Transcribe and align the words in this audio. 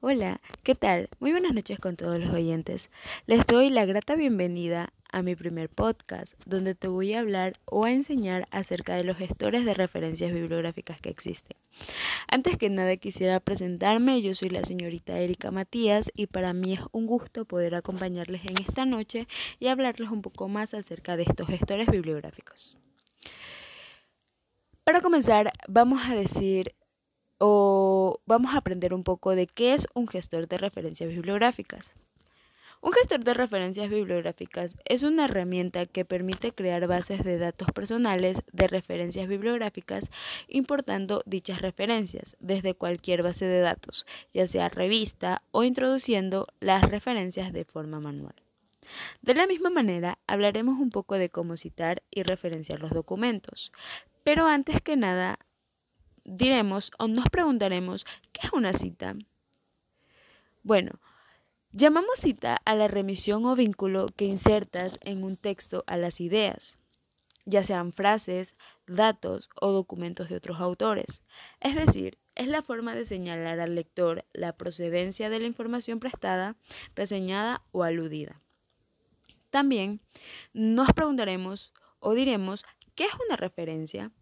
Hola, 0.00 0.40
¿qué 0.62 0.76
tal? 0.76 1.08
Muy 1.18 1.32
buenas 1.32 1.52
noches 1.52 1.80
con 1.80 1.96
todos 1.96 2.20
los 2.20 2.32
oyentes. 2.32 2.88
Les 3.26 3.44
doy 3.44 3.68
la 3.68 3.84
grata 3.84 4.14
bienvenida 4.14 4.92
a 5.10 5.22
mi 5.22 5.34
primer 5.34 5.68
podcast, 5.68 6.34
donde 6.46 6.76
te 6.76 6.86
voy 6.86 7.14
a 7.14 7.18
hablar 7.18 7.58
o 7.64 7.84
a 7.84 7.90
enseñar 7.90 8.46
acerca 8.52 8.94
de 8.94 9.02
los 9.02 9.16
gestores 9.16 9.64
de 9.64 9.74
referencias 9.74 10.32
bibliográficas 10.32 11.00
que 11.00 11.08
existen. 11.08 11.56
Antes 12.28 12.56
que 12.56 12.70
nada 12.70 12.96
quisiera 12.96 13.40
presentarme, 13.40 14.22
yo 14.22 14.36
soy 14.36 14.50
la 14.50 14.62
señorita 14.62 15.18
Erika 15.18 15.50
Matías 15.50 16.12
y 16.14 16.26
para 16.26 16.52
mí 16.52 16.74
es 16.74 16.80
un 16.92 17.06
gusto 17.06 17.44
poder 17.44 17.74
acompañarles 17.74 18.42
en 18.44 18.62
esta 18.62 18.86
noche 18.86 19.26
y 19.58 19.66
hablarles 19.66 20.10
un 20.10 20.22
poco 20.22 20.46
más 20.46 20.74
acerca 20.74 21.16
de 21.16 21.24
estos 21.24 21.48
gestores 21.48 21.88
bibliográficos. 21.88 22.76
Para 24.84 25.00
comenzar, 25.00 25.50
vamos 25.66 26.00
a 26.06 26.14
decir 26.14 26.72
o 27.38 28.20
vamos 28.26 28.54
a 28.54 28.58
aprender 28.58 28.94
un 28.94 29.04
poco 29.04 29.34
de 29.34 29.46
qué 29.46 29.74
es 29.74 29.86
un 29.94 30.08
gestor 30.08 30.48
de 30.48 30.56
referencias 30.56 31.08
bibliográficas. 31.08 31.94
Un 32.80 32.92
gestor 32.92 33.24
de 33.24 33.34
referencias 33.34 33.90
bibliográficas 33.90 34.76
es 34.84 35.02
una 35.02 35.24
herramienta 35.24 35.86
que 35.86 36.04
permite 36.04 36.52
crear 36.52 36.86
bases 36.86 37.24
de 37.24 37.36
datos 37.36 37.72
personales 37.72 38.40
de 38.52 38.68
referencias 38.68 39.26
bibliográficas 39.26 40.10
importando 40.46 41.22
dichas 41.26 41.60
referencias 41.60 42.36
desde 42.38 42.74
cualquier 42.74 43.24
base 43.24 43.46
de 43.46 43.60
datos, 43.60 44.06
ya 44.32 44.46
sea 44.46 44.68
revista 44.68 45.42
o 45.50 45.64
introduciendo 45.64 46.46
las 46.60 46.88
referencias 46.88 47.52
de 47.52 47.64
forma 47.64 47.98
manual. 47.98 48.36
De 49.22 49.34
la 49.34 49.48
misma 49.48 49.70
manera, 49.70 50.18
hablaremos 50.28 50.78
un 50.78 50.90
poco 50.90 51.16
de 51.16 51.30
cómo 51.30 51.56
citar 51.56 52.04
y 52.12 52.22
referenciar 52.22 52.78
los 52.78 52.92
documentos. 52.92 53.72
Pero 54.22 54.46
antes 54.46 54.80
que 54.82 54.96
nada, 54.96 55.40
diremos 56.28 56.92
o 56.98 57.08
nos 57.08 57.28
preguntaremos, 57.30 58.04
¿qué 58.32 58.46
es 58.46 58.52
una 58.52 58.72
cita? 58.72 59.14
Bueno, 60.62 61.00
llamamos 61.72 62.18
cita 62.18 62.60
a 62.64 62.74
la 62.74 62.88
remisión 62.88 63.46
o 63.46 63.54
vínculo 63.54 64.06
que 64.14 64.26
insertas 64.26 64.98
en 65.02 65.24
un 65.24 65.36
texto 65.36 65.84
a 65.86 65.96
las 65.96 66.20
ideas, 66.20 66.78
ya 67.46 67.64
sean 67.64 67.92
frases, 67.92 68.54
datos 68.86 69.48
o 69.60 69.72
documentos 69.72 70.28
de 70.28 70.36
otros 70.36 70.60
autores. 70.60 71.22
Es 71.60 71.74
decir, 71.74 72.18
es 72.34 72.46
la 72.46 72.62
forma 72.62 72.94
de 72.94 73.06
señalar 73.06 73.58
al 73.60 73.74
lector 73.74 74.26
la 74.32 74.52
procedencia 74.52 75.30
de 75.30 75.40
la 75.40 75.46
información 75.46 75.98
prestada, 75.98 76.56
reseñada 76.94 77.62
o 77.72 77.84
aludida. 77.84 78.40
También 79.50 80.00
nos 80.52 80.92
preguntaremos 80.92 81.72
o 82.00 82.12
diremos, 82.12 82.64
¿qué 82.94 83.06
es 83.06 83.12
una 83.26 83.36
referencia? 83.36 84.12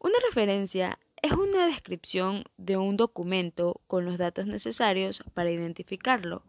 Una 0.00 0.18
referencia 0.26 0.98
es 1.22 1.32
una 1.32 1.66
descripción 1.66 2.44
de 2.56 2.76
un 2.76 2.96
documento 2.96 3.80
con 3.86 4.04
los 4.04 4.18
datos 4.18 4.46
necesarios 4.46 5.22
para 5.34 5.52
identificarlo, 5.52 6.42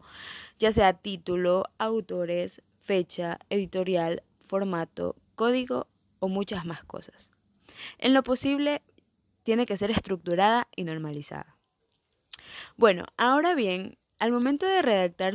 ya 0.58 0.72
sea 0.72 0.94
título, 0.94 1.64
autores, 1.78 2.60
fecha, 2.82 3.38
editorial, 3.50 4.24
formato, 4.46 5.14
código 5.36 5.86
o 6.18 6.28
muchas 6.28 6.66
más 6.66 6.84
cosas. 6.84 7.30
En 7.98 8.14
lo 8.14 8.24
posible, 8.24 8.82
tiene 9.44 9.64
que 9.66 9.76
ser 9.76 9.92
estructurada 9.92 10.68
y 10.74 10.84
normalizada. 10.84 11.56
Bueno, 12.76 13.06
ahora 13.16 13.54
bien, 13.54 13.96
al 14.18 14.32
momento 14.32 14.66
de 14.66 14.82
redactar 14.82 15.34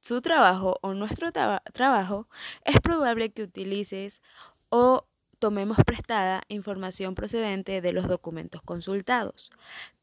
su 0.00 0.20
trabajo 0.20 0.78
o 0.82 0.94
nuestro 0.94 1.30
trabajo, 1.32 2.28
es 2.64 2.80
probable 2.80 3.32
que 3.32 3.42
utilices 3.42 4.20
o 4.68 5.06
tomemos 5.44 5.76
prestada 5.84 6.42
información 6.48 7.14
procedente 7.14 7.82
de 7.82 7.92
los 7.92 8.08
documentos 8.08 8.62
consultados. 8.62 9.52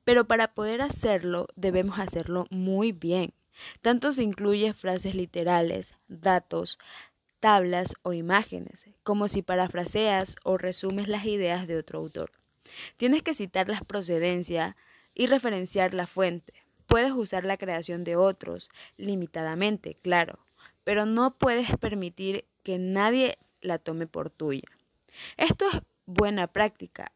Pero 0.04 0.26
para 0.26 0.54
poder 0.54 0.84
hacerlo 0.84 1.48
debemos 1.56 1.98
hacerlo 1.98 2.46
muy 2.52 2.92
bien. 2.92 3.34
Tanto 3.82 4.14
se 4.14 4.22
incluye 4.22 4.72
frases 4.74 5.16
literales, 5.16 5.96
datos, 6.08 6.78
tablas 7.40 7.96
o 8.04 8.14
imágenes, 8.14 8.86
como 9.02 9.28
si 9.28 9.42
parafraseas 9.42 10.36
o 10.44 10.60
resumes 10.60 11.08
las 11.08 11.26
ideas 11.26 11.66
de 11.66 11.78
otro 11.78 11.98
autor. 11.98 12.34
Tienes 12.98 13.24
que 13.24 13.34
citar 13.34 13.68
la 13.68 13.82
procedencia 13.82 14.78
y 15.16 15.26
referenciar 15.26 15.96
la 15.96 16.06
fuente. 16.06 16.54
Puedes 16.86 17.14
usar 17.14 17.46
la 17.46 17.58
creación 17.58 18.04
de 18.04 18.16
otros, 18.16 18.70
limitadamente, 18.96 19.98
claro, 20.04 20.38
pero 20.84 21.08
no 21.08 21.36
puedes 21.36 21.76
permitir 21.78 22.46
que 22.62 22.78
nadie 22.78 23.40
la 23.60 23.80
tome 23.80 24.06
por 24.06 24.30
tuya. 24.30 24.70
Esto 25.38 25.68
es 25.70 25.82
buena 26.06 26.48
práctica 26.48 27.12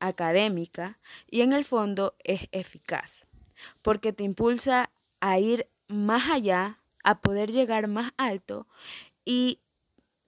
académica 0.00 0.98
y 1.30 1.40
en 1.40 1.52
el 1.52 1.64
fondo 1.64 2.14
es 2.24 2.48
eficaz, 2.52 3.24
porque 3.82 4.12
te 4.12 4.24
impulsa 4.24 4.90
a 5.20 5.38
ir 5.38 5.68
más 5.88 6.30
allá, 6.30 6.80
a 7.02 7.20
poder 7.20 7.50
llegar 7.50 7.88
más 7.88 8.12
alto 8.16 8.66
y 9.24 9.60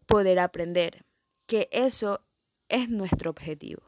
poder 0.07 0.39
aprender, 0.39 1.05
que 1.47 1.69
eso 1.73 2.23
es 2.69 2.89
nuestro 2.89 3.31
objetivo. 3.31 3.83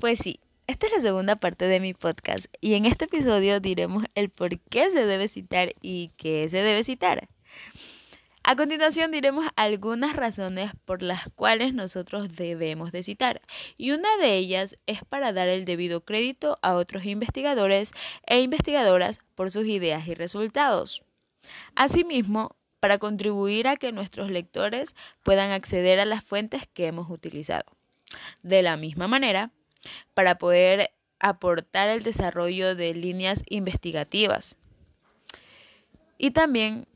Pues 0.00 0.20
sí, 0.20 0.40
esta 0.68 0.86
es 0.86 0.92
la 0.92 1.00
segunda 1.00 1.36
parte 1.36 1.64
de 1.64 1.80
mi 1.80 1.94
podcast 1.94 2.44
y 2.60 2.74
en 2.74 2.84
este 2.84 3.06
episodio 3.06 3.58
diremos 3.58 4.04
el 4.14 4.28
por 4.28 4.60
qué 4.60 4.90
se 4.90 5.06
debe 5.06 5.26
citar 5.26 5.72
y 5.80 6.12
qué 6.18 6.46
se 6.50 6.58
debe 6.58 6.84
citar. 6.84 7.26
A 8.42 8.54
continuación 8.54 9.10
diremos 9.10 9.46
algunas 9.56 10.14
razones 10.14 10.70
por 10.84 11.02
las 11.02 11.30
cuales 11.34 11.72
nosotros 11.72 12.36
debemos 12.36 12.92
de 12.92 13.02
citar 13.02 13.40
y 13.78 13.92
una 13.92 14.14
de 14.18 14.36
ellas 14.36 14.78
es 14.86 15.02
para 15.04 15.32
dar 15.32 15.48
el 15.48 15.64
debido 15.64 16.02
crédito 16.02 16.58
a 16.60 16.74
otros 16.74 17.06
investigadores 17.06 17.92
e 18.26 18.42
investigadoras 18.42 19.20
por 19.34 19.50
sus 19.50 19.64
ideas 19.64 20.06
y 20.06 20.14
resultados. 20.14 21.02
Asimismo, 21.76 22.56
para 22.78 22.98
contribuir 22.98 23.68
a 23.68 23.76
que 23.76 23.90
nuestros 23.90 24.30
lectores 24.30 24.94
puedan 25.22 25.50
acceder 25.50 25.98
a 25.98 26.04
las 26.04 26.22
fuentes 26.22 26.68
que 26.74 26.86
hemos 26.86 27.10
utilizado. 27.10 27.64
De 28.42 28.62
la 28.62 28.76
misma 28.76 29.08
manera, 29.08 29.50
para 30.18 30.36
poder 30.36 30.90
aportar 31.20 31.88
el 31.90 32.02
desarrollo 32.02 32.74
de 32.74 32.92
líneas 32.92 33.44
investigativas 33.46 34.58
y 36.18 36.32
también 36.32 36.88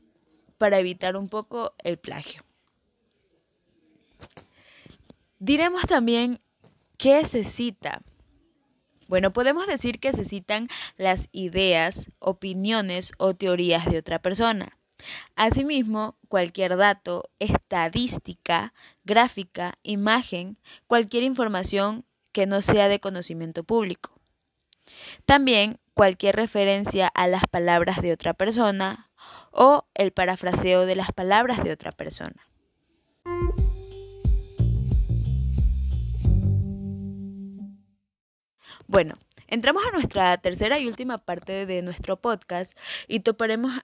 para 0.57 0.77
evitar 0.77 1.15
un 1.15 1.29
poco 1.29 1.73
el 1.77 1.97
plagio. 1.97 2.43
Diremos 5.39 5.83
también 5.83 6.41
qué 6.97 7.23
se 7.23 7.45
cita. 7.45 8.01
Bueno, 9.07 9.31
podemos 9.31 9.67
decir 9.67 10.01
que 10.01 10.11
se 10.11 10.25
citan 10.25 10.67
las 10.97 11.29
ideas, 11.31 12.11
opiniones 12.19 13.13
o 13.19 13.35
teorías 13.35 13.85
de 13.85 13.99
otra 13.99 14.19
persona. 14.19 14.77
Asimismo, 15.37 16.17
cualquier 16.27 16.75
dato, 16.75 17.29
estadística, 17.39 18.73
gráfica, 19.05 19.79
imagen, 19.81 20.57
cualquier 20.87 21.23
información 21.23 22.03
que 22.33 22.45
no 22.45 22.61
sea 22.61 22.89
de 22.89 22.99
conocimiento 22.99 23.63
público. 23.63 24.19
También 25.25 25.79
cualquier 25.93 26.35
referencia 26.35 27.07
a 27.07 27.27
las 27.27 27.43
palabras 27.49 28.01
de 28.01 28.11
otra 28.11 28.33
persona 28.33 29.09
o 29.51 29.85
el 29.93 30.11
parafraseo 30.11 30.85
de 30.85 30.95
las 30.95 31.11
palabras 31.11 31.63
de 31.63 31.71
otra 31.71 31.91
persona. 31.91 32.49
Bueno, 38.87 39.15
entramos 39.47 39.83
a 39.87 39.91
nuestra 39.91 40.37
tercera 40.37 40.79
y 40.79 40.87
última 40.87 41.19
parte 41.19 41.65
de 41.65 41.81
nuestro 41.81 42.17
podcast 42.19 42.77
y 43.07 43.21
toparemos 43.21 43.79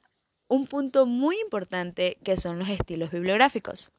un 0.49 0.67
punto 0.67 1.05
muy 1.05 1.39
importante 1.39 2.17
que 2.23 2.35
son 2.35 2.59
los 2.59 2.67
estilos 2.67 3.11
bibliográficos. 3.11 3.91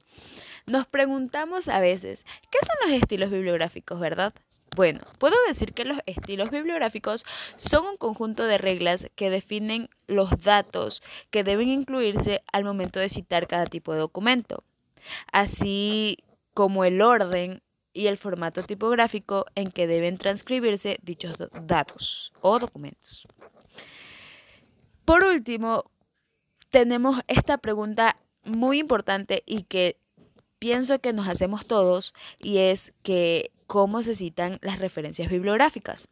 Nos 0.67 0.87
preguntamos 0.87 1.69
a 1.69 1.81
veces, 1.81 2.27
¿qué 2.51 2.59
son 2.61 2.91
los 2.91 3.03
estilos 3.03 3.31
bibliográficos, 3.31 3.99
verdad? 3.99 4.35
Bueno, 4.77 5.01
puedo 5.19 5.35
decir 5.49 5.73
que 5.73 5.85
los 5.85 5.99
estilos 6.07 6.51
bibliográficos 6.51 7.25
son 7.57 7.87
un 7.87 7.97
conjunto 7.97 8.45
de 8.45 8.59
reglas 8.59 9.09
que 9.17 9.31
definen 9.31 9.89
los 10.07 10.31
datos 10.43 11.03
que 11.31 11.43
deben 11.43 11.69
incluirse 11.69 12.43
al 12.53 12.65
momento 12.65 13.01
de 13.01 13.09
citar 13.09 13.49
cada 13.49 13.67
tipo 13.67 13.93
de 13.93 14.01
documento, 14.01 14.63
así 15.33 16.19
como 16.55 16.85
el 16.85 17.01
orden 17.03 17.63
y 17.93 18.07
el 18.07 18.19
formato 18.19 18.63
tipográfico 18.63 19.47
en 19.57 19.71
que 19.73 19.89
deben 19.89 20.19
transcribirse 20.19 20.99
dichos 21.03 21.37
datos 21.63 22.33
o 22.41 22.59
documentos. 22.61 23.27
Por 25.05 25.25
último, 25.25 25.91
tenemos 26.71 27.21
esta 27.29 27.59
pregunta 27.59 28.17
muy 28.45 28.79
importante 28.79 29.43
y 29.47 29.65
que 29.65 29.97
pienso 30.59 30.99
que 31.01 31.13
nos 31.13 31.29
hacemos 31.29 31.67
todos 31.67 32.15
y 32.39 32.59
es 32.59 32.93
que 33.03 33.51
cómo 33.67 34.03
se 34.03 34.15
citan 34.15 34.59
las 34.63 34.79
referencias 34.79 35.31
bibliográficas. 35.31 36.09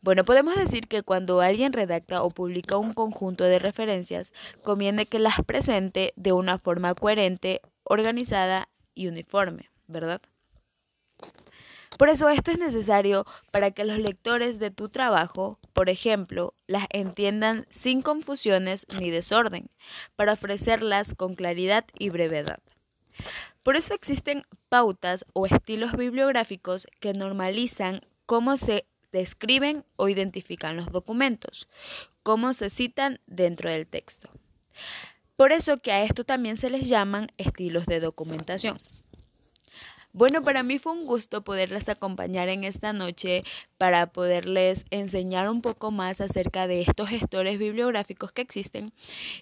Bueno, 0.00 0.24
podemos 0.24 0.56
decir 0.56 0.88
que 0.88 1.02
cuando 1.02 1.40
alguien 1.40 1.72
redacta 1.72 2.22
o 2.22 2.30
publica 2.30 2.76
un 2.76 2.92
conjunto 2.92 3.44
de 3.44 3.58
referencias, 3.58 4.32
conviene 4.62 5.06
que 5.06 5.18
las 5.18 5.42
presente 5.44 6.12
de 6.16 6.32
una 6.32 6.58
forma 6.58 6.94
coherente, 6.94 7.60
organizada 7.84 8.68
y 8.94 9.06
uniforme. 9.06 9.72
¿verdad? 9.92 10.22
Por 11.98 12.08
eso 12.08 12.28
esto 12.28 12.50
es 12.50 12.58
necesario 12.58 13.26
para 13.50 13.70
que 13.70 13.84
los 13.84 13.98
lectores 13.98 14.58
de 14.58 14.70
tu 14.70 14.88
trabajo, 14.88 15.58
por 15.72 15.88
ejemplo, 15.88 16.54
las 16.66 16.86
entiendan 16.90 17.66
sin 17.70 18.02
confusiones 18.02 18.86
ni 18.98 19.10
desorden, 19.10 19.68
para 20.16 20.32
ofrecerlas 20.32 21.14
con 21.14 21.34
claridad 21.34 21.84
y 21.98 22.10
brevedad. 22.10 22.60
Por 23.62 23.76
eso 23.76 23.94
existen 23.94 24.42
pautas 24.68 25.24
o 25.34 25.46
estilos 25.46 25.92
bibliográficos 25.92 26.88
que 26.98 27.12
normalizan 27.12 28.00
cómo 28.26 28.56
se 28.56 28.86
describen 29.12 29.84
o 29.96 30.08
identifican 30.08 30.76
los 30.76 30.90
documentos, 30.90 31.68
cómo 32.22 32.54
se 32.54 32.70
citan 32.70 33.20
dentro 33.26 33.70
del 33.70 33.86
texto. 33.86 34.28
Por 35.36 35.52
eso 35.52 35.78
que 35.78 35.92
a 35.92 36.04
esto 36.04 36.24
también 36.24 36.56
se 36.56 36.70
les 36.70 36.88
llaman 36.88 37.30
estilos 37.36 37.86
de 37.86 38.00
documentación. 38.00 38.78
Bueno, 40.14 40.42
para 40.42 40.62
mí 40.62 40.78
fue 40.78 40.92
un 40.92 41.06
gusto 41.06 41.42
poderles 41.42 41.88
acompañar 41.88 42.50
en 42.50 42.64
esta 42.64 42.92
noche 42.92 43.44
para 43.78 44.08
poderles 44.12 44.84
enseñar 44.90 45.48
un 45.48 45.62
poco 45.62 45.90
más 45.90 46.20
acerca 46.20 46.66
de 46.66 46.82
estos 46.82 47.08
gestores 47.08 47.58
bibliográficos 47.58 48.30
que 48.30 48.42
existen. 48.42 48.92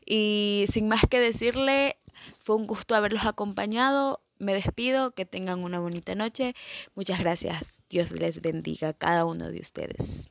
Y 0.06 0.66
sin 0.68 0.86
más 0.86 1.02
que 1.10 1.18
decirle, 1.18 1.96
fue 2.38 2.54
un 2.54 2.68
gusto 2.68 2.94
haberlos 2.94 3.26
acompañado. 3.26 4.20
Me 4.38 4.54
despido, 4.54 5.10
que 5.10 5.26
tengan 5.26 5.64
una 5.64 5.80
bonita 5.80 6.14
noche. 6.14 6.54
Muchas 6.94 7.18
gracias. 7.18 7.80
Dios 7.90 8.12
les 8.12 8.40
bendiga 8.40 8.90
a 8.90 8.94
cada 8.94 9.24
uno 9.24 9.50
de 9.50 9.60
ustedes. 9.60 10.30